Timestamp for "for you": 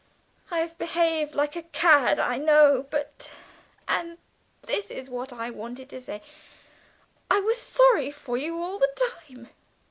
8.09-8.59